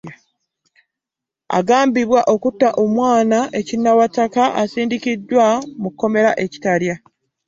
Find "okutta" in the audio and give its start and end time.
2.33-2.69